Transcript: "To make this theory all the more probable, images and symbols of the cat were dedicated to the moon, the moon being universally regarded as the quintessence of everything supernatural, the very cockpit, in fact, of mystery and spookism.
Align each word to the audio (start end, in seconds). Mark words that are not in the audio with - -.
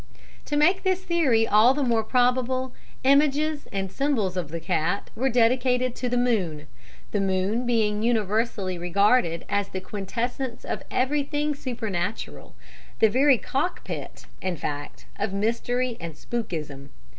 "To 0.45 0.57
make 0.57 0.81
this 0.81 1.03
theory 1.03 1.47
all 1.47 1.75
the 1.75 1.83
more 1.83 2.03
probable, 2.03 2.73
images 3.03 3.67
and 3.71 3.91
symbols 3.91 4.35
of 4.35 4.49
the 4.49 4.59
cat 4.59 5.11
were 5.15 5.29
dedicated 5.29 5.93
to 5.97 6.09
the 6.09 6.17
moon, 6.17 6.65
the 7.11 7.21
moon 7.21 7.67
being 7.67 8.01
universally 8.01 8.79
regarded 8.79 9.45
as 9.47 9.69
the 9.69 9.79
quintessence 9.79 10.65
of 10.65 10.81
everything 10.89 11.53
supernatural, 11.53 12.55
the 12.97 13.09
very 13.09 13.37
cockpit, 13.37 14.25
in 14.41 14.57
fact, 14.57 15.05
of 15.19 15.33
mystery 15.33 15.97
and 15.99 16.15
spookism. 16.15 16.89